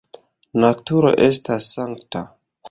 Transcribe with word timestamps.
Naturo 0.63 1.11
estas 1.27 1.69
sankta. 1.77 2.25